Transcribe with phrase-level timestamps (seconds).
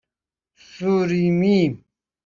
[0.71, 1.83] سوریمی